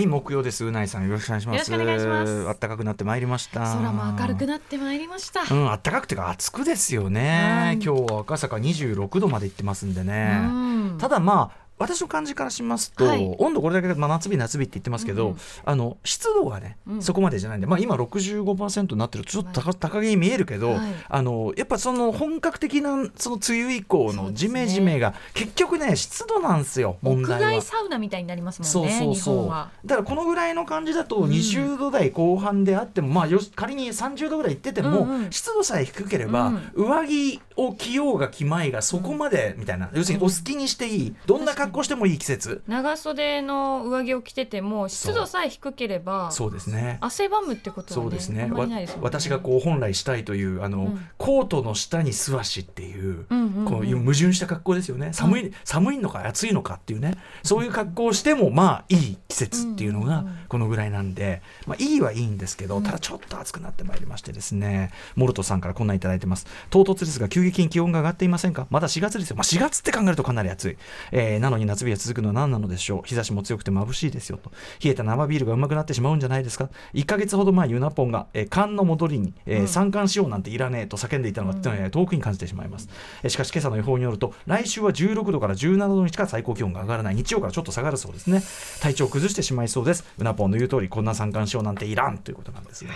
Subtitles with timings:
[0.00, 0.64] はい木曜です。
[0.64, 1.70] うないさんよろしくお願いします。
[1.70, 2.44] よろしくお願いします。
[2.46, 3.60] 暖かくなってまいりました。
[3.60, 5.42] 空も明るくなってまいりました。
[5.42, 7.20] うん暖かくてか暑くですよね、
[7.66, 7.74] はい。
[7.74, 10.46] 今日は赤坂26度まで行ってますんでね、う
[10.94, 10.98] ん。
[10.98, 13.34] ただまあ私の感じからしますと、はい。
[13.38, 15.38] 温度これだけ、まあ、夏日夏日って言ってますけど、うんうん。
[15.64, 17.02] あの湿度がね、うん。
[17.02, 19.24] そこまでじゃないんで、まあ、今65%になってる。
[19.24, 20.80] とちょっと高高げに見えるけど、はい。
[21.08, 27.62] あのやっぱその本格的なその梅雨以降のジメジメが、結局ね湿度なんですよ問屋題は。
[27.62, 27.78] 外。
[27.78, 28.92] サウナみたいになりますそもね。
[28.92, 29.36] 日うんそうそう。
[29.36, 29.70] 本は。
[29.86, 31.30] だからこのぐらいの感じだとうん。
[31.30, 35.30] 20度台後半であっても、まあよし仮に30度ぐらいいってても、うんうん。
[35.32, 36.72] 湿度さえ低ければ、うん。
[36.74, 41.14] 上着を着ようが着まいがそこまでみたいな、要するにお好きにしていい。
[41.26, 42.62] どんな格好してもいい季節。
[42.66, 46.52] 長袖の上着を着てても湿度さえ低ければそう。
[46.52, 46.98] ですね。
[47.00, 48.02] 汗ばむってことはね。
[48.04, 48.48] そうですね。
[48.48, 48.88] ね。
[49.00, 51.06] 私がこう本来したいというあの、うん。
[51.18, 53.64] コートの下に素足っていう、うんうんうん。
[53.64, 55.12] こういう矛盾した格好ですよね。
[55.12, 57.16] 寒い、寒いのか暑いのかっていうね。
[57.42, 60.38] そういう格好をしてもまあいい季節っていうのがうんうんうん。
[60.48, 62.82] このぐらいなんで、まあ、いいはいいんですけど、うん。
[62.82, 64.92] ただちょっと暑くなってまいりましてですね。
[65.16, 66.46] モルトさんからこんなんいただいてます。
[66.70, 68.66] 唐突ですが急激に気温が上がっていませんか？
[68.70, 70.76] まだ4月ですよ、まあ、4月って考えるとかなり暑い、
[71.12, 73.02] えーなのに夏日が続くのは何なのでしょう。
[73.04, 74.50] 日差しも強くて眩しいですよと。
[74.82, 76.68] 冷えた生ビールがうまくなってしまうんじゃないですか。
[76.94, 79.68] 1ヶ月ほど前ユナポンが、えー缶の戻りに、えーうん。
[79.68, 81.78] 三冠しようなんていらねえと叫んでいたのが、うん。
[81.78, 82.88] えー遠くに感じてしまいます、
[83.22, 87.14] えーしかし今朝の予報によると来週は16度から17度にしか最高気温が上がらない。
[87.14, 88.42] 日曜からちょっと下がるそうですね。
[88.80, 90.04] 体調を崩してしまいそうです。
[90.18, 92.90] うなぽんの言う通りこんな三冠しようなんていらんということなんですが。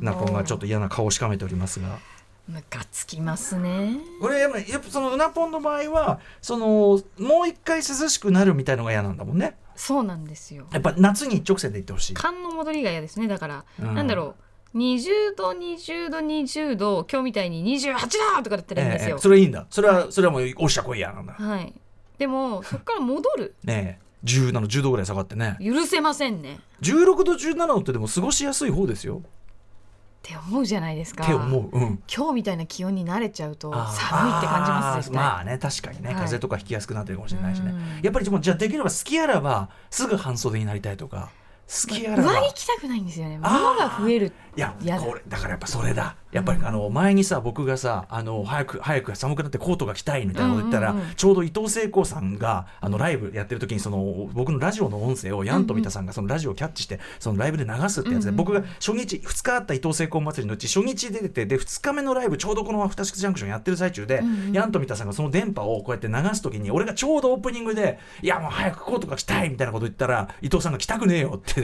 [0.00, 1.98] うなぽんがちょっと嫌な顔をしかめておりますが
[2.48, 3.98] ムカつきますね。
[4.20, 6.66] これやっぱやっぱそのうなぽんの場合はその
[7.18, 9.56] もう一回涼しくなるみたいのが嫌なんだもんね。
[9.74, 10.66] そうなんですよ。
[10.72, 12.14] やっぱ夏に一直線で行ってほしい。
[12.14, 13.28] 寒の戻りが嫌ですね。
[13.28, 13.94] だから、うん。
[13.94, 14.36] なんだろ
[14.74, 14.78] う。
[14.78, 17.94] 20度20度20度今日みたいに28
[18.36, 19.16] 度とかだったらいいんですよ。
[19.16, 19.66] ええ、それいいんだ。
[19.70, 21.32] それは、それはもうおっしゃこいやなんだ。
[21.32, 21.72] はい。
[22.18, 23.54] でもそこから戻る。
[23.64, 24.06] ねえ。
[24.24, 25.56] 17度10度ぐらい下がってね。
[25.62, 26.60] 許せませんね。
[26.82, 29.22] 16度17度ってでも過ごしやすい方ですよ
[30.26, 31.22] って思うじゃないですか。
[31.22, 36.14] って思う、うん、今日みたいな気温に慣れちゃうと寒いって感じますまあね確かにね、はい。
[36.14, 37.70] 風邪とかひきやすくなってるかもしれないしね。
[37.70, 38.02] うん。
[38.02, 41.30] やっぱりもうじゃあできれば好きあらばすぐ半袖になりたいとか
[41.66, 43.38] 好きあらば上着着たくないんですよね。
[43.38, 44.32] 物が増える。
[44.56, 46.16] いやこれだからやっぱそれだ。
[46.32, 64.22] やっぱり、あの前にさ僕がさあの早く早く寒くなってコートが着たいみたいなこと言ったら、ちょうど伊藤聖子さんがあのライブやってる時にその僕のラジオの音声をヤンと三田さんがそのラジオをキャッチしてそのライブで流すってやつで、僕が初日2日あった伊藤聖子祭りのうち初日出ててで2日目のライブちょうどこのアフターシックスジャンクションやってる最中で、
[64.52, 71.55] ヤンと三田さんがその電波をこうやって流す時に俺がちょうどオープニングで「いやもう早くコートが着たい」みたいなこと言ったら伊藤さんが着たくねえよって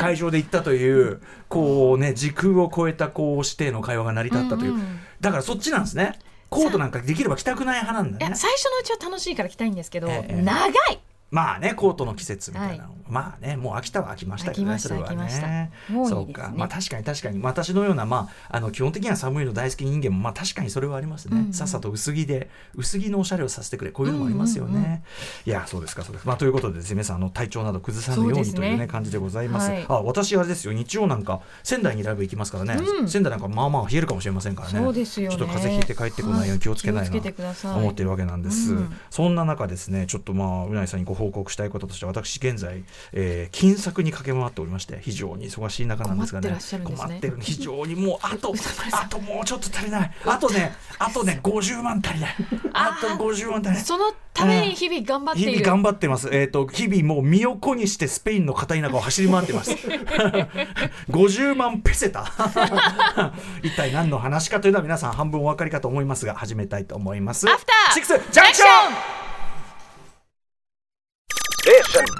[0.00, 6.18] 会場で言ったというこうね時空を超えたこう指定の会話が成り立ったという、うんうんだからそっちなんですね。
[6.50, 8.34] コートなんかできれば着たくない派なんだね。
[8.34, 10.42] 最初のうちは楽しいから着たいんですけど、ええ。
[10.42, 11.00] 長い。
[11.30, 15.70] まあねコートの季節みたいなの、はまあねもう飽きたは飽きましたねそれはね。
[16.08, 16.52] そうか。
[16.56, 17.42] まあ確かに確かに。
[17.42, 23.90] 私のようなまああの基本的には寒いの大好き人間もまあ確かにそれはありますね、さっさと薄着で薄着のおしゃれをさせてくれ。
[23.90, 25.04] こういうのもありますよね、
[25.44, 26.26] いやそうですかそうです。
[26.26, 27.16] まあということでですね皆さん。
[27.16, 29.70] あの体調など崩さぬようにというね感じでございます。
[29.70, 29.86] はい。
[29.88, 33.08] あ私あれですよ日曜なんか仙台にライブ行きますからね、うん。
[33.08, 34.78] 仙台なんかまあまあ冷えるかもしれませんからね。
[34.78, 35.36] そうですよね。
[35.36, 38.96] ちょっと風邪ひいて帰ってこないように気をつけないな、思っているわけなんです、うん。
[39.10, 48.54] そんな中ですねちょっとまあうないさんにご報告したいこととして私現在、えー金策に駆け回っておりまして非常に忙しい中なんですがね困ってらっしゃるんですね非常にもうあと
[48.92, 52.34] あともうちょっと足りないあとねあとね50万足りない
[52.72, 56.30] あと50万足りないそのために日々頑張っている、日々頑張ってます。
[56.32, 59.72] えっ、と日々もう身を粉にしてスペインの片田舎を走り回ってます。
[61.10, 62.24] 50万ペセタ。
[63.62, 67.48] 一体何の話かというのは皆さん半分お分かりかと思いますが始めたいと思います。
[67.48, 68.66] アフターシックスジャンクショ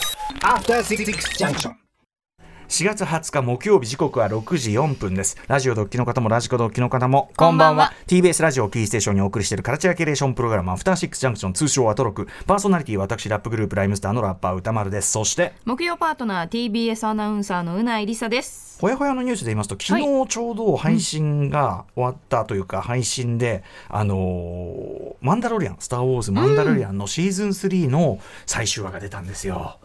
[0.09, 0.11] ン。
[0.30, 1.04] After Six
[1.36, 1.72] Junction.
[2.68, 5.36] 4月20日木曜日時刻は6時4分です。
[5.46, 7.92] ラジオドッキの方もラジコドッキの方もこんばんは。
[8.06, 12.28] TBS ラジオキーステーションにお送りしているカルチャーキュレーションプログラムアフターシックスジャンクション通称アトロク。
[12.46, 15.10] パーソナリティは私ラップグループライムスターのラッパー歌丸です。
[15.10, 18.78] そして木曜パートナー TBS アナウンサーの宇内梨沙です。
[18.80, 29.78] ほやほやのニュースで言いますと昨日ちょうど配信が終わったというか、配信であのーマンダロリアンスター・ウォーズマンダロリアンのシーズン3の最終話が出たんですよ。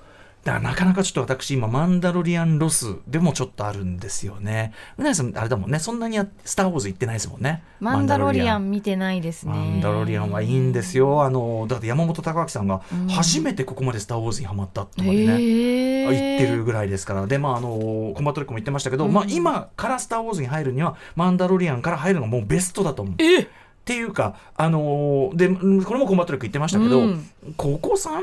[0.47, 4.71] だからなかなかちょっと私今マンダロリアンロスでもちょっとあるんですよね。
[4.97, 7.63] 宇内さんあれだもんねそんなにやスター・ウォーズ行ってないですもんね。
[7.81, 11.21] マンダロリアン見てないですねマンダロリアンはいいんですよ。
[11.23, 15.33] あのだって山本匠晃さんがうん初めてここまでスター・ウォーズにハマったとまでね。
[15.33, 23.15] へえ言ってるぐらいですからでまああのコンバット REC も言ってましたけど、うんまあ、今から「スター・ウォーズ」に入るにはマンダロリアンから入るのがもうベストだと思う。
[23.21, 23.49] え
[23.87, 27.29] っていうか、あのーでうんこれもコンバット力言ってましたけど、うん。
[27.55, 28.19] ここ30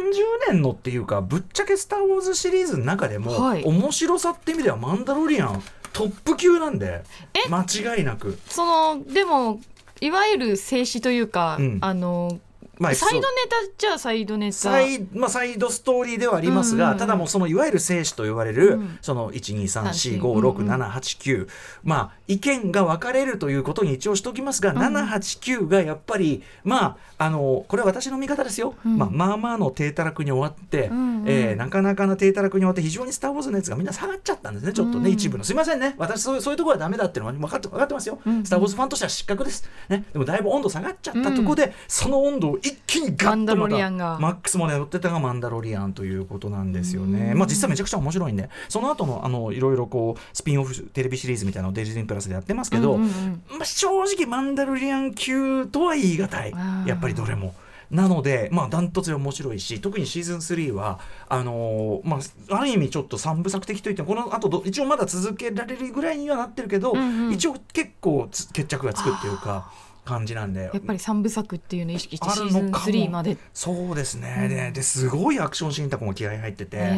[0.50, 3.64] 年のっていうかぶっちゃけ「スター・ウォーズ」シリーズの中でも、はい。
[3.64, 5.62] 面白さって意味では「マンダロリアン」
[5.94, 7.02] トップ級なんで
[7.32, 7.48] え？
[7.48, 7.64] 間
[7.96, 8.38] 違いなく。
[8.46, 9.58] そのでも
[10.02, 11.78] いわゆる静止というか、うん。
[11.80, 12.38] あの
[12.78, 14.52] まあサイドネタじゃあサイドネタ。
[14.52, 16.90] サイ,、まあ、サイドストーリーではありますが、うん。
[16.90, 18.98] うんうんただもうそのいわゆる生死と言われる、うん。
[19.02, 21.48] そのうん123456789、
[21.82, 24.78] まあ意見が分かれるということに一応しておきますが、うん。
[24.78, 28.98] 789がやっぱりまああのこれは私の見方ですよ、うん。
[28.98, 35.44] まあ、まあまあの低たらくに終わって、うんうんえーなかなかな低たらくに終わって非常に「スター・ウォーズ」のやつがみんな下がっちゃったんですねちょっとね、うん一部の。
[35.44, 35.94] すいませんね。
[35.98, 44.18] 私そういうそういうところはダメだっていうのは分かって分かってますよ、うんスター・ウォーズファンとしては失格です、ね、でもだいぶ温度下がっちゃったところで、その温度を一気にガッとまたマンダロリアンが。
[44.18, 47.32] マックスもね乗ってたのがマンダロリアンということなんですよね。
[47.32, 47.38] うん。
[47.38, 53.42] まあ実際めちゃくちゃ面白いんでその後のあのいろいろこうスピンオフテレビシリーズみたいなのをデジディズニープラスでやってますけど、うんうんうん。
[53.58, 56.52] まあ、正直マンダロリアン級とは言い難い
[56.86, 57.54] やっぱりどれも。
[57.90, 62.18] なので、まあ、ダントツで面白いし特にシーズン3はあのーま
[62.50, 67.32] あ、ある意味ちょっと三部作的といってもこの後ど一応まだ続けられるぐらいにはなってるけど、うんうん。
[67.32, 69.70] 一応結構つ決着がつくっていうか
[70.04, 70.64] 感じなんで。
[70.64, 73.36] やっぱり三部作っていうのを意識してあシーズンるのかも3まで。
[73.52, 74.48] そうですね、うん。
[74.48, 76.94] でですごいアクションシーンとかも気合い入ってて、あ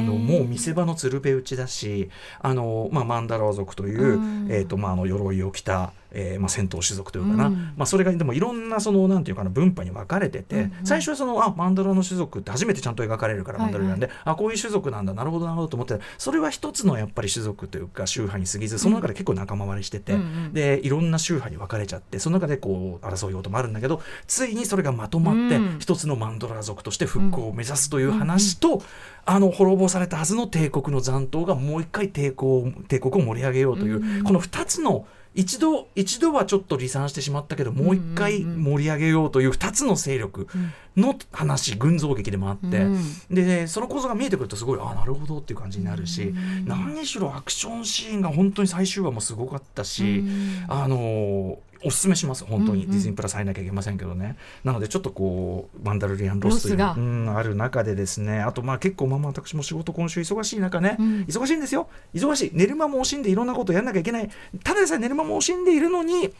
[0.00, 2.10] のもう見せ場の鶴瓶打ちだし
[2.40, 4.48] あの、まあ、マンダラー族という、うん。
[4.50, 7.72] えーとまあ、あの鎧を着た、えーまあ、戦闘種族というかな、うん。
[7.76, 10.72] まあ、それがでもいろんなそのなんていうかな分派に分かれてて、うんうん。
[10.84, 25.78] 最初はそのあマンダラの種族って初めてちゃんと描かれるからはいマンダラなんで、あこういう種族なんだなるほどなるほどと思ってそれは一つのやっぱり種族というか宗派に過ぎずその中で結構仲間割れしてて、うんうんでいろんな宗派に分かれちゃってその中でこう争うこともあるんだけどついにそれがまとまって、うん。
[25.78, 28.82] 一つのマンドラー族として復興を目指すという話と、
[29.24, 38.62] あの滅ぼされたはずの帝国の残党がもう一回帝国帝国を盛り上げようという、うんこの2つの一度一度はちょっと離散してしまったけどもう一回うんうんうん。
[38.64, 40.48] 盛り上げようという2つの勢力
[40.96, 42.98] の話群像劇でもあって、うん。
[43.30, 50.64] でその構造が見えてくるとすごいあなるほどっていう感じになるし、うん何しろアクションシーンが本当に最終話もすごかったし、うん。
[50.68, 52.44] あのーおすすめします。
[52.44, 54.36] 本当に、ディズニープラス入らなきゃいけませんけどね。
[54.64, 56.94] なのでちょっとこうマンダロリアンロスというロスが。
[56.96, 58.40] うんある中でですね。
[58.40, 61.06] あとまあ結構まあまあ私も仕事今週忙しい中ね、うん。
[61.28, 61.88] 忙しいんですよ。
[62.14, 62.50] 忙しい。
[62.52, 64.30] 寝る間も惜しんでいろんなことをやんなきゃいけない。
[64.64, 66.32] ただでさえ寝る間も惜しんでいるのに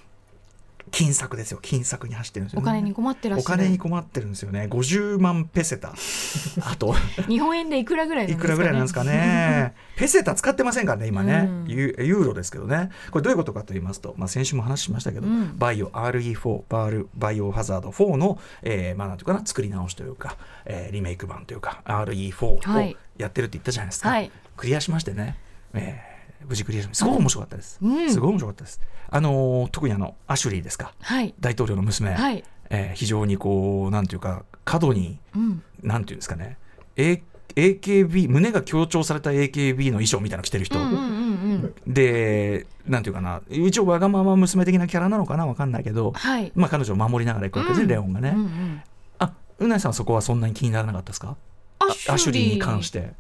[0.91, 1.59] 金策ですよ。
[1.63, 2.65] 金策に走ってるんですよね。
[2.65, 3.59] お金に困ってらっおしゃる。
[3.59, 4.69] 金に困ってるんですよね。
[4.71, 5.93] 50万ペセタ。
[6.63, 6.95] あと。
[7.29, 9.75] 日本円でいくらぐらいなんいくですからぐらいなんですかね。
[9.97, 11.67] ペセタ使ってませんからね、今ね、うん。
[11.69, 12.91] ユユーロですけどね。
[13.11, 15.59] これどういうことかと言いますと、まあ、先週も話しましたけど、うん。
[15.59, 22.93] バイオ RE4、バールバイオハザード4の、えーまあ、なんていうかな、作り直しというか、えーリメイク版というか、RE4 はい。
[22.93, 24.09] をやってるって言ったじゃないですか。
[24.09, 24.31] はい。
[24.57, 25.37] クリアしましてね。
[25.75, 27.05] えー無事クリアしました。
[27.05, 27.79] すごく面白かったです。
[27.83, 28.11] うん。
[28.11, 28.81] すごい面白かったです。
[29.11, 31.35] あのー特にあのアシュリーですか、はい。
[31.41, 32.45] 大統領の娘、はい。
[32.71, 35.63] えー非常にこうなんていうか過度にうん。
[35.83, 36.59] なんていうんですかね、
[36.97, 37.23] A、
[37.57, 41.93] AKB 胸が強調された AKB の衣装みたいなの着てる人、うんうんうんうん。
[41.93, 43.43] でなんていうかな。
[43.51, 46.53] 一応わがまま娘的なキャラなのかなわかんないけど、はい。
[46.55, 47.89] まあ、彼女を守りながらいくわけですね、うん。
[47.91, 48.83] レオンがね、うんうん。
[49.19, 51.37] あうなえさんはそこはそんなに気にならなかったですか？
[51.81, 53.13] あアシュリーに関して。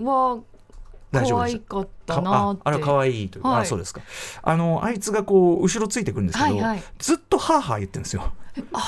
[0.00, 0.40] は
[1.10, 2.62] 大丈夫でし可愛かったかなって。
[2.64, 3.42] ああれは可愛いという。
[3.42, 3.62] か、はい。
[3.62, 4.00] あそうですか。
[4.42, 6.82] あのあいつがこう後ろついてくるんですけど、はいはい。
[6.98, 8.22] ずっとハーハー言ってるんですよ。
[8.22, 8.32] は
[8.72, 8.82] あー。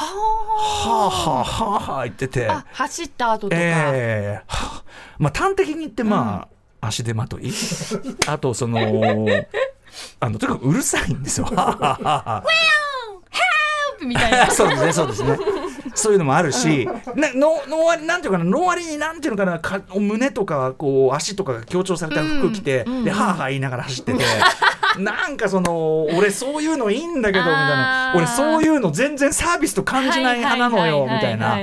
[0.89, 2.49] はーはーはー言ってて。
[2.49, 4.85] あ走った後とか、ええはあ
[5.19, 6.49] まあ端的に言ってま
[6.81, 7.53] あ、足手まとい。
[8.27, 8.79] あとその
[10.21, 11.47] あのとにかくうるさいんですよ。
[14.03, 14.51] みたいな。
[14.53, 15.39] そうですねそうですね。
[15.95, 22.97] そういうのもあるし、なのの割なんていうかなの割になんていうのかなか胸とかこう足とかが強調された服着て、うん。
[22.99, 24.25] うんではあはあ言いながら走ってて。
[24.99, 28.13] なんかその俺そういうのいいんだけどみたいな。
[28.17, 31.57] 俺そういうの全然サービスと感じない派なのよみたいな。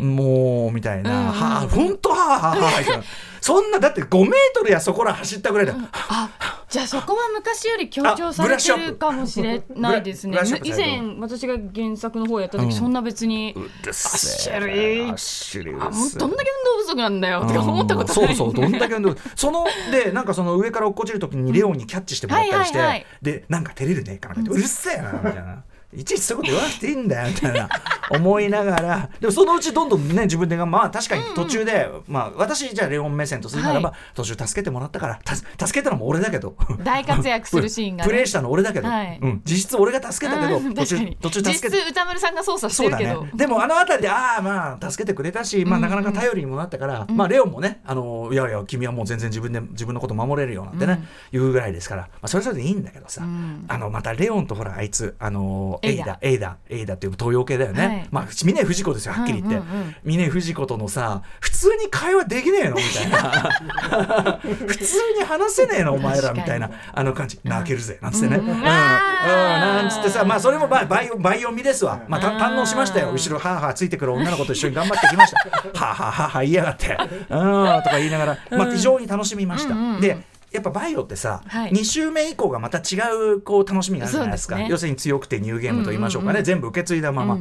[0.00, 1.26] もうみたいな、うん。
[1.26, 3.02] うんはあ本当はあはあはあ
[3.40, 10.38] そんなだって5メートルやそこら走ったぐらいだ、あじゃあそこは昔より強調されてるかもしれないですね。
[10.64, 18.30] 以前私が原作の方やった時、うんそんな別にうるせえアッシュリーもうどんだけ運動不足なんだよとか思ったことない。
[18.30, 18.54] うんそうそう。
[18.54, 25.64] どんだけ運動そのでなんかその上から落っこちる時にレオンにキャッチしてもらったりして、でなんか照れるねかなうるせえなみたいな
[25.94, 27.68] いちいちそういうこと言わなくていいんだよみたいな
[28.10, 29.10] 思いながら。
[29.20, 36.56] でもそのうちどんどんね自分でがまあ確かに途中で、まあ私じゃあレオン目線とするならば、は途中助けてもらったからた助けたのも俺だけど。
[36.84, 38.10] 大活躍するシーンがね。
[38.10, 39.18] プレイしたの俺だけど、はい。
[39.20, 41.76] うん、実質俺が助けたけど、うん途中途中助けて。
[41.76, 51.02] 実質宇多丸さんが操作してるけど、でもあの辺りでああまあ助けてくれたし、まあ、なかなか頼りにもなったから、まあレオンもねあのいやいや君はもう全然自分で自分のこと守れるよなんてね、
[51.32, 53.64] 言うぐらいですから、まあ、それぞれでいいんだけどさ、ん。
[53.68, 56.04] あのまたレオンとほらあいつあのエイエイダ。
[56.04, 56.56] ダエイダ。
[56.68, 58.08] エイダっていう東洋系だよね、はい。
[58.10, 64.40] まあ峰不二子ですよはっきり言って、うんうんうん峰不二子とのさ普通に会話できねえのみたいな。
[64.42, 67.40] 普通に話せねえのお前らみたいなあの感じ。
[67.44, 67.98] 泣けるぜ。
[68.00, 68.50] なんつってね、うん。
[68.50, 68.62] うん。
[68.62, 73.10] なんつってさまあそれもまあバイオバイオミですわ、まあ、た堪能しましたよ。
[73.12, 75.38] 後ろはあはあついてくる女の子と一緒に頑張ってきました。
[75.78, 76.96] はあはあはあはあ言いやがって
[77.30, 80.16] うんとか言いながら、まあ、非常に楽しみました、うんうんうんで
[80.50, 81.72] やっぱバイオってさ、はい。
[81.72, 82.98] 2週目以降がまた違
[83.34, 84.56] うこう楽しみがあるじゃないですか。
[84.56, 84.66] ね。
[84.70, 87.38] 要するに強くてニューゲームと言いましょうかね、うんうんうん全部受け継いだまま、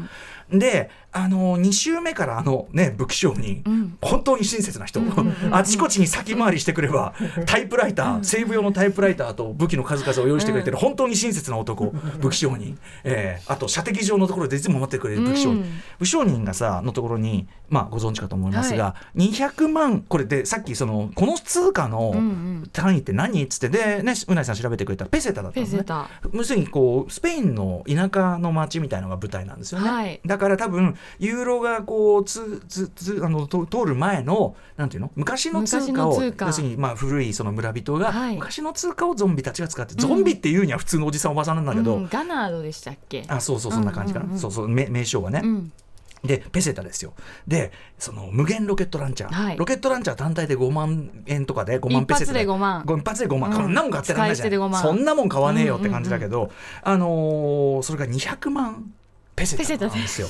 [0.51, 3.97] であの2週目からあのね武器商人、ん。
[4.01, 5.01] 本当に親切な人、
[5.51, 7.13] あちこちに先回りしてくれば
[7.45, 15.81] タイプライター、西部用のタイプライターと武器の数々を用意してくれてる、本当に親切な男武器商人、えーあと射的場のところでいつも待ってくれる武器商人、うん。
[15.99, 22.15] 武器商人がさのところにまあご存知かと思いますが、は200万これでさっきそのこの通貨の
[22.71, 25.71] 単位って何っつってでねうないさん調べてくれたらペセタだったのね。
[25.71, 26.09] ペセタ。
[26.33, 30.19] 要するにこうスペインの田舎の町みたいのが舞台なんですよね、はい。
[30.25, 35.11] だから多分ユーロがこうつつつあのと通る前のなんていうの？
[35.15, 38.35] 昔の通貨を要するにまあ古いその村人が、はい。
[38.35, 42.07] 昔の通貨をゾンビたちが使ってゾンビっていうには普通のおじさんおばさんなんだけど、うん。
[42.07, 43.25] ガナードでしたっけ？
[43.27, 45.71] あそうそうそんな感じかな、うんうんうんそうそう名名称はね、うん
[46.23, 47.13] でペセタですよ。
[47.47, 49.57] でその無限ロケットランチャー、はい。
[49.57, 52.45] ロケットランチャー単体で5万円とかで5万ペセタ一発で。
[52.45, 52.83] 5万。
[52.85, 53.57] ご一発で5万、うん。
[53.57, 54.81] こんなもん買ってらんないじゃ使い捨てで5ん万。
[54.81, 58.91] そんなもん買わねえよって感じだけど、あのーそれが200万
[59.35, 60.27] ペセタなんですよ。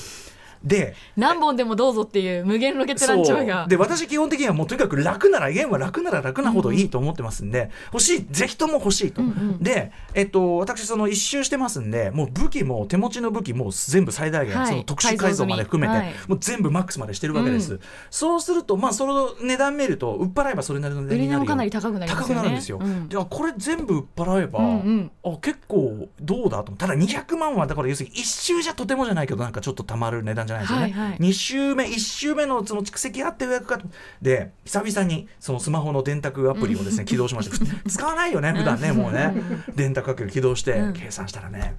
[0.64, 9.64] で何本でもどうぞっていう無限ロケットランチャーがで私基本的にはもうとにかく楽ならゲームは楽なら楽なほどいいと思ってますんで、欲しいぜひとも欲しいと、うんうん。
[9.64, 14.68] で、えっと、私その一周してますんでもう武器も手持ちの武器も全部最大限、はい。
[14.68, 16.30] その特殊改造まで含めて、改造済み。
[16.30, 17.80] もう全部マックスまでしてるわけです、うん。
[18.10, 25.12] そうするとまあその値段見ると売っ払えばそれなりの値段になるよもかなり高くなりますよね高くなるんですよ、うんであこれ全部売っ払えば、うんうん。
[25.24, 26.72] あ結構どうだと。
[26.74, 31.18] ただ200万はだから要するに1周じゃとてもじゃないけどなんかちょっとたまる値段じゃないですよね、はいはい。
[31.20, 33.88] 2週目1週目のその蓄積あって予約かと
[34.22, 39.34] で久々にそのスマホの電卓アプリをですね起動しましたふ 使わないよね普段ねもうね。
[39.76, 40.94] 電卓アプリ起動してうん。
[40.94, 41.76] 計算したらね。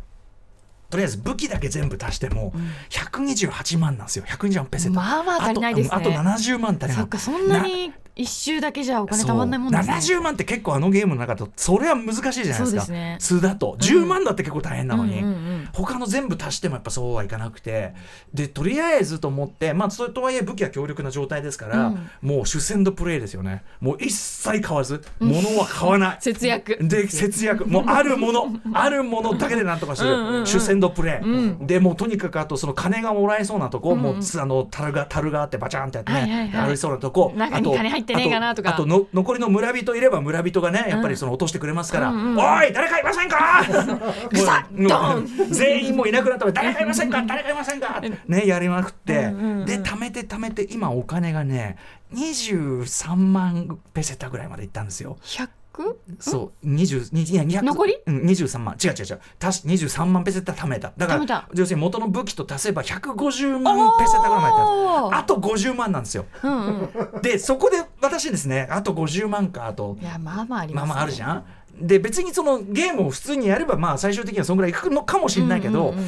[0.91, 2.53] とりあえず武器だけ全部足しても
[2.89, 4.25] 128万なんですよ。
[4.27, 5.97] 128万ペセタまあまあ足りないですね。
[5.97, 6.97] あとあと70万足りない。
[6.97, 9.83] そっかそんなに一周だけじゃお金たまんないもんね。
[9.83, 12.65] そう70万って結構あのゲームの中だとそれは難しいじゃないですか。
[12.65, 13.17] そうですね。
[13.21, 13.77] 数だと。
[13.81, 17.93] 10万だって結構大変なのに、うんうんうん他の全部足してもやっぱそうはいかなくて。
[18.33, 22.11] でとりあえずと思ってまあそれとはいえ武器は強力な状態ですから、うん。
[22.23, 23.63] もう主戦度プレイですよね。
[23.81, 26.79] もう一切買わず物は買わない、節約。
[26.81, 27.67] で節約。
[27.67, 28.49] もうあるもの。
[28.73, 30.11] あるものだけでなんとかする。
[30.11, 30.47] うんうんうん。
[30.47, 31.67] 主戦度プレイ、うん。
[31.67, 36.69] でもうとにかくあとその金がもらえそうなとこ、もうつあの樽が樽があってバチャンってやってね、はいはいはい。
[36.69, 37.35] ありそうなとこ。
[37.39, 37.73] あと
[38.15, 43.65] ってねえかなとかあとの残りの村人いれば村人がねやっぱりその落としてくれますから「うんうんおい誰かいませんか!
[45.51, 47.23] 」全員もういなくなったら「誰かいませんか？
[47.23, 51.77] 誰かいませんか!」ねやりまくって、うんうんうんで貯めて貯めて今お金がね
[52.15, 55.19] 23万ペセタぐらいまでいったんですよ。
[55.23, 55.49] 100?
[56.19, 57.99] そう20いや200残り？
[58.07, 58.77] うん、23万。
[58.83, 59.21] 違う違う違う。
[59.41, 60.93] 足し23万ペセタ貯めた。
[60.97, 64.49] だから要するに元の武器と足せば150万ペセタぐらいま
[65.11, 66.27] であと50万なんですよ。
[66.43, 66.67] うん
[67.15, 67.23] うん。
[67.23, 69.97] でそこで私ですねあと50万かあと。
[70.01, 71.45] いやまあまあありまあます、ね、まああるじゃん。
[71.81, 76.07] で別にそのゲームを普通にやればまあ最終的にはそんぐらいいくのかもしれないけど、うんうんうん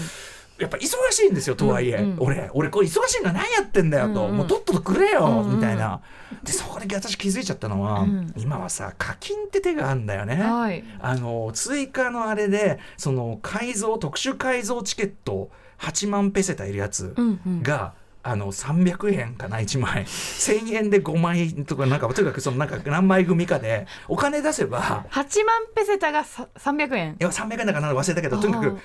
[0.61, 2.17] やっぱ忙しいんですよとはいえ、うんうん。
[2.21, 4.37] 俺俺これ忙しいの何やってんだよと、うんうん。
[4.39, 6.01] もうとっととくれよ、みたいな。
[6.45, 8.33] でそこで私気づいちゃったのは、うん。
[8.37, 10.85] 今はさ課金って手があるんだよね、はい。
[11.01, 17.63] あの追加のあれでその改造特殊改造チケット8万ペセタいるやつうんうん。
[17.63, 28.79] が、あの300円かな1枚1000円で5枚とかなんかとにかくそのなんか何枚組かでお金出せば8万ペセタがさ300円いや300円だかなんだか忘れたけどとにかく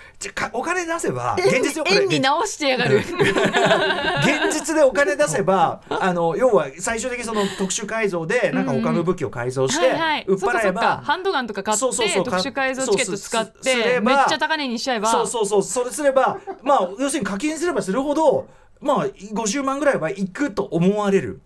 [0.54, 2.98] お金出せば現実円に直してやがる。
[2.98, 9.88] 現実でお金出せば あの要は最終的にその特殊改造でなんか他の武器を改造して
[10.28, 15.10] 売っ払えばハンドガンとか買ってそうそうそう特殊改造チケット使ってばめっちゃ高値にしちゃえば。
[15.12, 15.64] そうそうそう。
[15.64, 18.48] それすればまあ要するに課金すればするほど
[18.82, 21.42] まあ50万ぐらいはいくと思われる。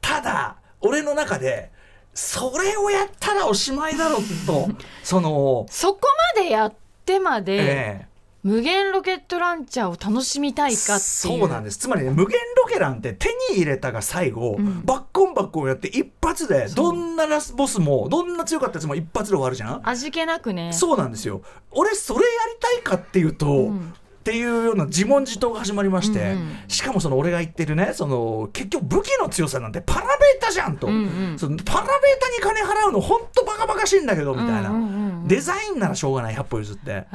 [0.00, 1.70] ただ俺の中で
[2.14, 4.68] それをやったらおしまいだろと。
[5.02, 6.00] そのそこ
[6.36, 7.58] までやってまで、え
[8.02, 8.14] え。
[8.44, 11.78] 無限ロケットランチャーを楽しみたいかそうなんです。
[11.78, 14.82] つまりね無限ロケランって手に入れたが最後、ん。
[14.84, 19.88] バッコンバッコンやって一発でどんなラスボスもどんな強かったやつも一発で終わるじゃん。
[19.88, 20.74] 味気なくね。
[20.74, 21.40] そうなんですよ。
[21.70, 23.94] 俺それやりたいかっていうと、ん
[24.24, 26.56] っていうような自問自答が始まりまして、うんうん。
[26.66, 31.38] しかもその俺が言ってるねその結局武器の強さなんてパラベータじゃんと、うんうん。
[31.38, 31.90] そのパラベー
[32.42, 35.28] タに金払うの本当バカバカしいんだけどみたいな、うんうんうんうん。
[35.28, 37.06] デザインならしょうがない100歩譲って。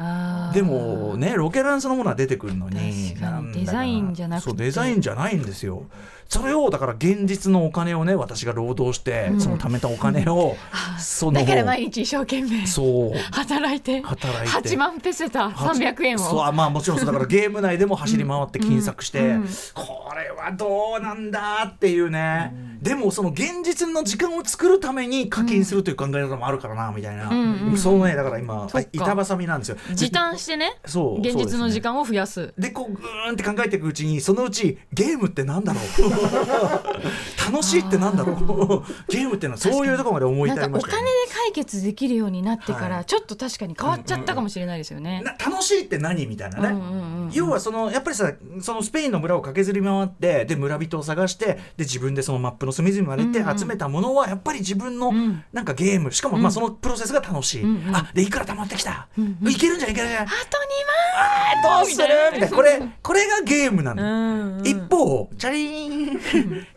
[0.54, 3.16] でもねロケランそのものは出てくるのに
[3.54, 4.50] デザインじゃなくて。
[4.50, 5.82] そうデザインじゃないんですよ。
[6.28, 9.40] それをだから現実のお金をね私が労働して、うん。
[9.40, 10.54] その貯めたお金を
[10.96, 13.18] そのだから毎日一生懸命そう。
[13.32, 14.68] 働いて働いて。
[14.68, 16.18] 8万ペセタ300円を。
[16.20, 19.36] そうあまあもちろんそうだからゲーム内でも走り回って金策して、
[19.74, 29.76] これはどうなんだっていうね、でもその現実の時間を作るために課金するという考え方もあるからなみたいな、うんうんそうねだから今板挟みなんですよ。
[29.94, 32.54] 時短してねそう現実の時間間を増やす。
[32.56, 37.50] でこうグーンって考えていくうちにそのうちゲームってなんだろう。
[37.52, 39.12] 楽しいってなんだろう。
[39.12, 42.90] ゲームってのはそういうところまで思い至りましたよ金で解決できるようになってかはい。
[42.90, 45.22] らちょっと確かに変わっちゃったかもしれないですよね。
[45.24, 47.30] な楽しいって何みたいなね、うんうんうん。
[47.32, 51.46] 要はそのやっぱりさそのスペインの村を駆けずり回ってで村人を探して
[51.76, 55.44] で自分でそのマップの隅々まで行って集めたものはやっぱり自分のん。
[55.52, 56.12] なんかゲーム。
[56.12, 57.96] しかもまあそのプロセスが楽しい、うんうん。
[57.96, 59.50] あでいくら貯まってきた、んうん。
[59.50, 60.24] いけるんじゃんいけるんじゃん。
[60.24, 62.08] あとどうする？
[62.32, 62.56] みたいな。
[62.56, 66.20] これこれがゲームな2の、一方チャリーン。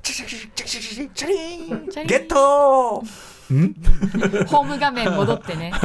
[0.01, 1.09] チャリーン。
[1.13, 2.07] チャリーン。
[2.07, 3.03] ゲット
[3.53, 3.75] ん？
[4.47, 5.71] ホーム画面戻ってね。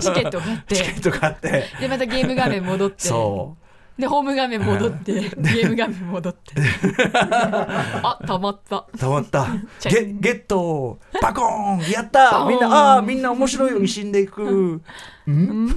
[0.00, 1.00] チケット買って。
[1.00, 1.64] とかあって。
[1.80, 3.08] でまたゲーム画面戻って。
[3.08, 3.63] そう
[3.98, 6.54] でホーム画面戻って ゲーム画面戻って。
[7.22, 8.86] あたまった。
[8.98, 9.46] たまった。
[9.88, 10.98] ゲゲット。
[11.22, 11.90] バコーン。
[11.90, 12.44] やった。
[12.48, 14.42] みんなああーみんな面白いように死んでいく。
[14.42, 14.82] ん。
[15.30, 15.76] ん？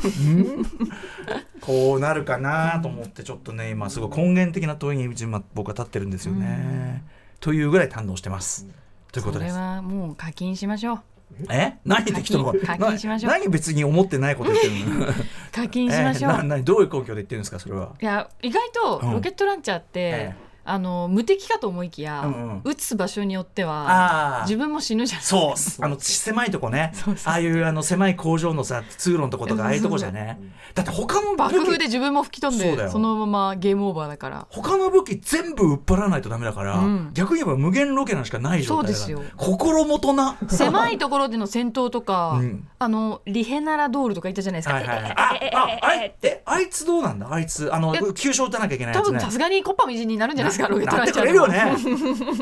[1.61, 7.03] こうなるかなと思ってちょっとね今すごい根源的な問いに今僕は立ってるんですよね。
[7.39, 8.65] というぐらい堪能してます。
[9.11, 9.55] ということです。
[9.55, 11.16] はもう課金しましょう
[11.49, 11.73] え？
[11.85, 13.31] 何適当なこと課金しましょう。
[13.31, 15.05] な何別に思ってないこと言ってるの？
[15.53, 17.93] 課金しましょう、えな何どういう根拠で言ってるんですかそれは？
[18.01, 19.13] いや意外とうん。
[19.13, 22.61] ロケットランチャーって、ええあの無敵かと思いきや、うんうん。
[22.65, 24.41] 撃つ場所によってあはー。
[24.43, 25.21] 自分も死ぬじゃん。
[25.21, 25.83] そう。
[25.83, 26.93] あの狭いとこね。
[27.25, 30.39] ああいうあの狭い工場のさ通路のとことかああいうとこじゃね。
[30.73, 34.47] だって他の爆武器風で自分も吹き飛んでそのままゲームオーバーだから。
[34.49, 37.09] 他の武器全部売っ払わないとダメだから、うん。
[37.13, 39.31] 逆に言えば無限ロケなんしかない状態だそうですよ。
[39.37, 40.35] 心もとな。
[40.49, 42.67] 狭いところでの戦闘とか、うん。
[42.79, 45.11] あのリヘナラドールとか言ったじゃないですか、はいはいはい。
[45.11, 47.27] あああいえあいつどうなんだ？
[47.31, 49.09] あいつあの急所打たなきゃいけないやつね。
[49.09, 50.56] 多分さすがにコッパみじんになるんじゃない？
[50.57, 50.67] ですか？
[50.69, 51.75] ロケットなってくれるよね。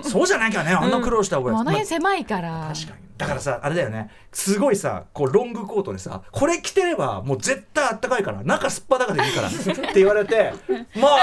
[0.03, 0.71] そうじゃなきゃね。
[0.73, 4.09] あんな苦労した覚え、 もうあのまあ辺狭いから、確かにだからさあれだよね。
[4.33, 10.53] すごいさこうロングコートでさこれ着てればもう絶対あったかいから中すっぱだかでいいからって言われて
[10.99, 11.17] まあ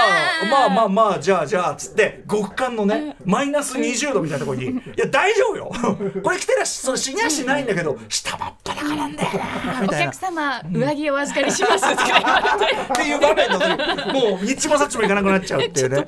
[0.49, 4.65] まあまあまあじゃあじゃあつって極寒のねマイナス20度みたいなところに。
[4.71, 5.71] いや大丈夫よ。
[6.23, 9.29] これ着てりゃそれ死にゃしないんだけど下ばっぱだかなんだよ
[9.65, 10.11] なみおたいな。
[10.11, 12.73] 客様上着をお預かりしますとか言われて。
[12.73, 16.07] っていう場面の時もう日もさっちもいかなくなっちゃうっていうね。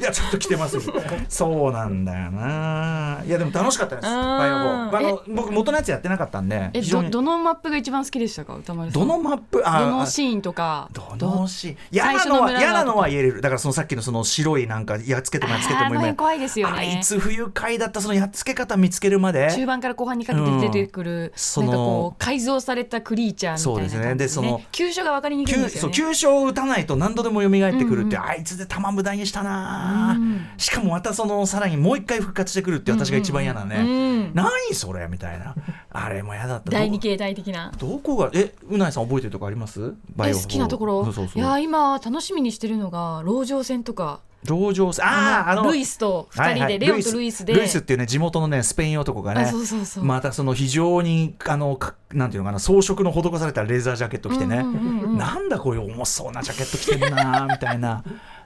[0.00, 0.74] い やちょっと来てます。
[0.76, 0.82] よ
[1.28, 3.20] そうなんだよな。
[3.24, 4.08] いやでも楽しかったです。
[4.08, 8.54] うんバイオあの僕元のやつやってなかったんでえどどのマップが一番好きでしたか？
[8.56, 9.00] 歌丸さん。
[9.00, 9.62] どのマップ？
[9.64, 10.88] あどのシーンとか。
[10.92, 11.76] どのシーン？
[11.90, 13.40] 嫌なのは嫌なのは言える。
[13.40, 16.76] だからそのさっきのその白いなんかやっつけてもやっつけてもあーあの辺怖いですよね。
[16.78, 19.50] あいつ不愉快だったそのやっつけ方見つけるまで。
[19.52, 24.14] 中盤から後半にかけて出てくる、なんかこう改造されたクリーチャーみたいなそうですね。
[24.14, 25.94] でその急所が分かりにくいですよね。
[25.94, 30.46] 急所を打たないと何度でも蘇ってくるって、あいつで弾無駄にしたな、うん。
[30.56, 33.90] しかもまたそのさらにもう一回復活してくるって私が一番嫌なね、うん。
[33.90, 35.54] うん何それみたいな。
[35.90, 36.70] あれも嫌だった。
[36.70, 37.72] 第二形態的な。
[37.78, 38.30] どどこが？
[38.32, 39.94] えうないさん覚えてるとこあります？
[40.16, 41.12] バイオえ好きなところ。
[41.34, 44.20] いや今楽しみにしてるのが籠城戦とか。
[44.46, 45.04] 籠城戦？
[45.04, 47.44] あああのルイスと二人で、レオとルイス。
[47.44, 47.54] で。
[47.54, 50.04] ルイスっていうね地元のねスペイン男がねあそうそうそう。
[50.04, 58.02] またその非常にあのかなんていうのかな装飾の施されたレーザージャケット着てね、なんだこういう重そうなジャケット着てるなみたいな。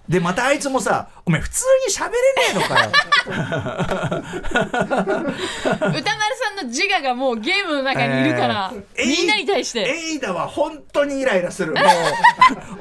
[0.09, 2.21] でまたあいつもさ「お前普通に喋れね
[2.53, 2.91] えのかよ」
[5.77, 9.07] 歌丸さんの自我がもうゲームの中にいるから、えー。
[9.07, 9.81] みんなに対して。
[9.81, 11.75] エイダは本当にイライラする。
[11.75, 11.81] も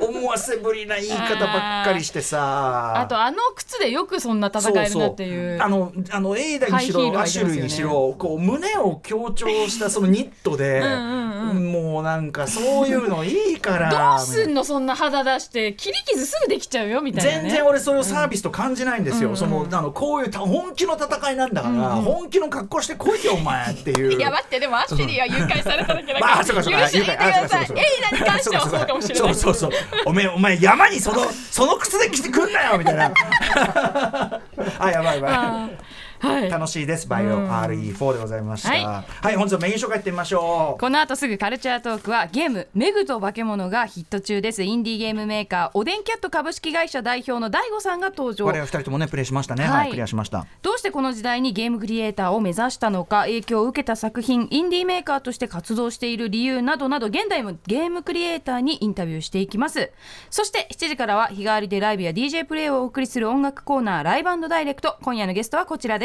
[0.02, 3.00] う思わせぶりな言い方ばっかりしてさ。
[3.00, 5.62] あとあの靴でよくそんな戦えるなっていう。
[5.62, 14.18] あのあのエイダにしろアシュルにしろこう胸を強調したそのニットでうんもうなんかそういうのいいから。
[14.18, 15.74] どうすんのそんな肌出して。
[15.74, 17.50] 切り傷すぐできちゃうよみたいなね。
[17.50, 24.12] 全然俺それをサービビスと感じないんですよ、そのあのこういうた本気の戦いなんだから、本気の格好してこいよお前っていう。
[24.12, 26.82] いや待ってでもアシュリーは誘拐されただけだから、まあ、そうかそうか。
[26.82, 27.68] 許してあげてください。
[27.68, 27.82] そうかそうか。
[27.82, 29.36] エイナに関してはそうかもしれない。
[29.36, 29.82] そうそうそう。
[30.06, 33.14] おめえお前山にそのその靴で来てくんなよみたいな。
[34.80, 35.78] あやばいやばい
[36.20, 36.50] はい。
[36.50, 37.08] 楽しいです。
[37.08, 40.80] バイオ RE4 でございました、ははいい、本日のメイン紹介いってみましょう。
[40.80, 44.64] この後すぐカルチャートークはゲーム「メグと化け物」がヒット中です。
[44.64, 49.72] インディーゲームメーカーおでんキャット株式会社代表の大悟さんが登場我々二人ともねプレイしましたね、はい。
[49.72, 50.46] はい、クリアしました。
[50.62, 59.92] どうしてこの時代にゲームクリエイターを目指したのか影響を受けた作品インディーメーカーとして活動している理由などなど現代もゲームクリエイターにインタビューしていきます。
[60.30, 64.98] そして7時からは日替わりでライブや DJ プレイをお送りする音楽コーナーライブダイレクト。
[65.02, 66.05] 今夜のゲストはこちらで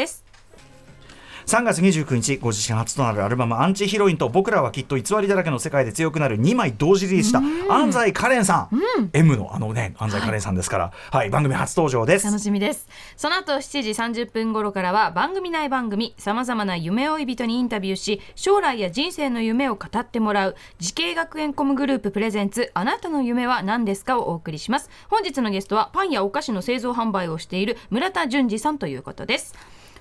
[1.47, 8.81] 3月29日ご自身初となるアルバム「アンチヒロイン」と「僕らはきっと偽りだらけの世界で強くなる」2枚同時リリースした安西カレンさん、
[9.13, 11.29] M のあのね安西カレンさんですから、はい。
[11.29, 12.25] 番組初登場です。
[12.25, 12.87] 楽しみです。
[13.17, 24.89] その後7時30分頃からは番組内番組さまざまな夢追い人にインタビューし将来や人生の夢を語ってもらう滋慶学園 COM グループプレゼンツあなたの夢は何ですかをお送りします。
[25.09, 29.53] 本日のゲストはパンやお菓子の製造販売をしている村田淳二さんということです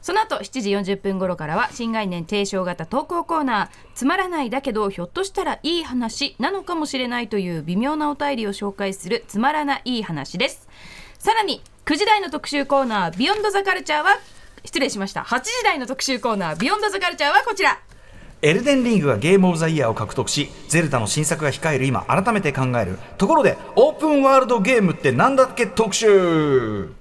[0.03, 10.69] その後7時40分頃からは新概念提唱型投稿コーナーつまらないだけどひょっとしたらいい話なのかもしれないという微妙なお便りを紹介するつまらないい話です。
[11.19, 14.19] さらに9時台の特集コーナービヨンドザカルチャーは
[14.65, 17.81] 失礼しました8時台の特集コーナービヨンドザカルチャーはこちら。
[18.43, 22.99] エルデンリングがゲームオブザイヤーを獲得しゼルダの新作が控える今改めて考える。
[23.19, 27.00] ところでオープンワールドゲームってなんだっけ特集。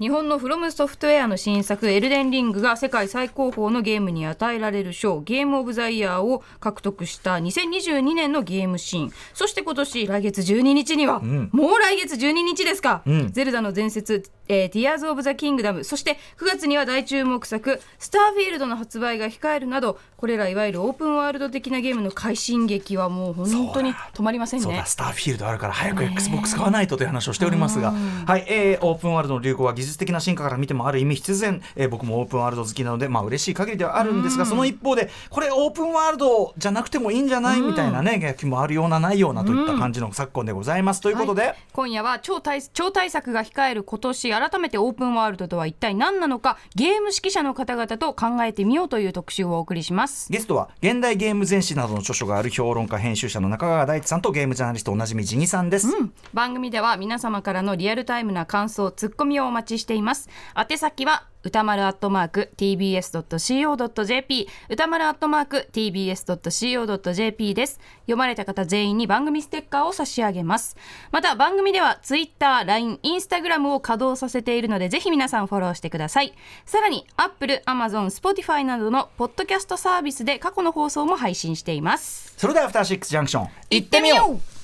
[0.00, 9.12] 日本のフロムソフトウェアの新作エルデンリングが世界最高峰のゲームに与えられる賞ゲームオブザイヤーを獲得した2022年のゲームシーン。
[9.34, 24.64] そして今年来月12日には、もう来月12日ですか、ゼルダの伝説、えー、ティアーズ・オブ・ザ・キングダムそして9月には大注目作スターフィールドの発売が控えるなどこれらいわゆるオープンワールド的なゲームの快進撃はもう本当に止まりませんね。
[24.64, 27.92] そうだスターフィールドあるから早く XBOX 買わないとという話をしておりますが、
[28.26, 41.56] はいえーオープンワールドの流行は技術的な進化から見てもある意味必然、えー僕もオープンワールド好きなのでまあ嬉しい限りではあるんですが、その一方でこれオープンワールドじゃなくてもいいんじゃないみたいなね気もあるようなないようなといった感じの昨今でございます、ということで、はい。
[41.72, 50.30] 今夜は超大超大作が控える今年改めてオープンワールドとは一体何なのかゲーム指揮者の方々と考えてみようという特集をお送りします。
[50.30, 55.88] ゲストは現代ゲーム全史などの著書がある評論家編集者の中川大地さんとゲームジャーナリストおなじみジニさんです、
[56.32, 60.28] 番組では皆様からのリアルタイムな感想ツッコミをお待ちしています。
[60.56, 67.80] 宛先は歌丸アットマーク tbs.co.jp 歌丸アットマーク tbs.co.jp です。
[68.02, 70.76] 読まれた方全員に番組ステッカーを差し上げます。
[71.10, 76.34] また番組では Twitter、LINE、Instagram を稼働させているのでぜひ皆さんフォローしてください。
[76.66, 82.34] さらに Apple、Amazon、Spotify などのポッドキャストサービスで過去の放送も配信しています。
[82.36, 83.48] それではアフターシックスジャンクション。
[83.70, 84.60] 行ってみよう。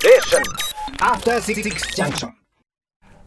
[0.00, 0.42] Station.
[1.00, 2.37] After Six Junction.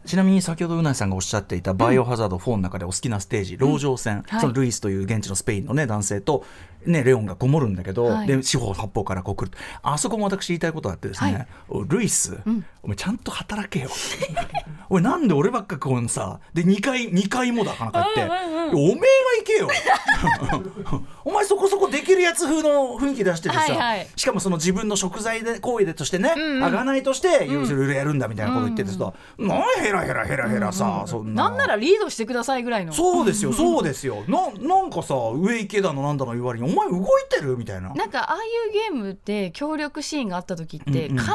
[0.04, 6.44] ちなみに先ほどうなぎさんがおっしゃっていた「バイオハザード4」の中でお好きなステージ、籠城戦、はいそのルイスという現地のスペインの、ね、男性と、
[6.86, 8.26] ね、レオンがこもるんだけど、はい。
[8.26, 12.38] で四方八方からこう来るあそこも私言いたいことがあってですね、おルイス、
[12.82, 13.90] お前ちゃんと働けよ。
[14.90, 18.32] おいなんで俺ばっかこうさで2回二回もだかなんか言って、
[18.74, 19.68] おめえが行けよ。
[21.24, 24.06] お前そこそこできるやつ風の雰囲気出しててさ、はいはい。
[24.16, 31.50] しかもその自分の食材で行為でとしてね、あがないとしていろいろやるんだみたいなこと言っててさ、なんヘラヘラヘラヘラさ、そんな。
[31.50, 32.92] なんならリードしてくださいぐらいの。
[32.92, 34.24] そうですよ そうですよ。
[34.26, 37.56] ななんかさ上行けだのなんだの言われにお前動いてる？
[37.56, 37.92] みたいな。
[37.94, 38.38] なんかああい
[38.70, 41.24] うゲームで協力シーンがあった時って、うんうん。
[41.24, 41.30] 必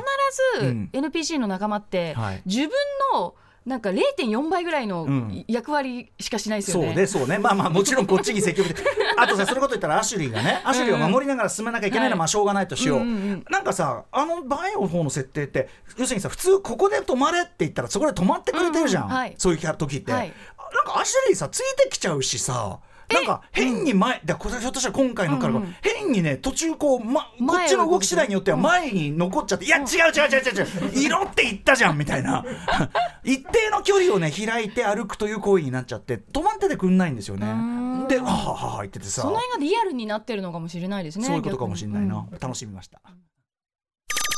[0.60, 0.90] ずうん。
[0.94, 2.42] NPC の仲間って、はい。
[2.46, 2.70] 自分
[3.14, 5.44] のなんか0.4倍ぐらいのん。
[5.48, 6.88] 役割しかしないですよね。
[6.88, 7.38] そうねそうね。
[7.38, 8.78] まあまあもちろんこっちに積極的。
[9.18, 12.20] あとさそれこと言ったらアシュリーがねアシュリーを守りながら進めなきゃいけないのははい。
[12.20, 13.46] まあしょうがないとしよう,、うんうんうん。
[13.50, 19.16] なんかさあのバイオの方の設定って要するにさ普通ここで止まれって言ったらそこで止まってくれてるじゃん、うんうん。
[19.18, 19.36] はい。
[19.38, 20.34] そういう時って、はい。
[20.74, 22.80] なんかアシュリーさついてきちゃうしさ
[23.14, 25.76] なんか変に前、だこれひょっとしたら今回のから、うんうん。
[25.82, 32.44] 変にね途中こう、ま、こっちの動き次第によっては前に残っちゃって、いや違う違う違う違う違う色って言ったじゃんみたいな。
[33.24, 37.54] 一定の距離をね開いて歩くという行為になっちゃって止まっててくんないんですよね。
[37.54, 38.08] ん。
[38.08, 39.22] であははは言っててさ。
[39.22, 41.26] その辺がリアルになってるのかもしれないですね。
[41.26, 43.02] そういうことかもしれないな、逆に楽しみました。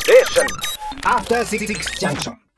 [0.06, 0.48] Station.
[1.04, 2.49] After Six Junction.